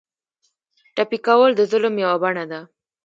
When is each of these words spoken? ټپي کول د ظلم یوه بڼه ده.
ټپي 0.95 1.19
کول 1.27 1.51
د 1.55 1.61
ظلم 1.71 1.95
یوه 2.03 2.17
بڼه 2.23 2.45
ده. 2.51 2.61